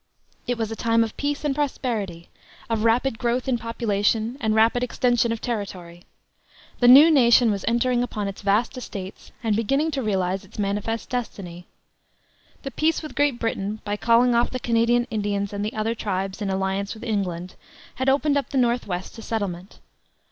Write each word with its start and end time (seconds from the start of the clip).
It 0.47 0.57
was 0.57 0.71
a 0.71 0.75
time 0.75 1.03
of 1.03 1.15
peace 1.15 1.45
and 1.45 1.53
prosperity, 1.53 2.29
of 2.71 2.83
rapid 2.85 3.19
growth 3.19 3.47
in 3.47 3.59
population 3.59 4.35
and 4.41 4.55
rapid 4.55 4.81
extension 4.81 5.31
of 5.31 5.41
territory. 5.41 6.05
The 6.79 6.87
new 6.87 7.11
nation 7.11 7.51
was 7.51 7.63
entering 7.67 8.01
upon 8.01 8.27
its 8.27 8.41
vast 8.41 8.75
estates 8.75 9.31
and 9.43 9.55
beginning 9.55 9.91
to 9.91 10.01
realize 10.01 10.43
its 10.43 10.57
manifest 10.57 11.09
destiny. 11.11 11.67
The 12.63 12.71
peace 12.71 13.03
with 13.03 13.13
Great 13.13 13.37
Britain, 13.37 13.79
by 13.85 13.95
calling 13.95 14.33
off 14.33 14.49
the 14.49 14.57
Canadian 14.59 15.05
Indians 15.11 15.53
and 15.53 15.63
the 15.63 15.73
other 15.73 15.93
tribes 15.93 16.41
in 16.41 16.49
alliance 16.49 16.95
with 16.95 17.03
England, 17.03 17.53
had 17.97 18.09
opened 18.09 18.37
up 18.37 18.49
the 18.49 18.57
North 18.57 18.87
west 18.87 19.13
to 19.17 19.21
settlement. 19.21 19.77